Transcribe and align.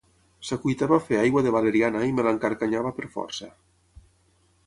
S'acuitava 0.47 0.95
a 0.97 1.03
fer 1.09 1.17
aigua 1.23 1.43
de 1.47 1.51
valeriana 1.57 2.01
i 2.11 2.15
me 2.19 2.25
l'encarcanyava 2.27 2.93
per 3.01 3.09
força. 3.19 3.51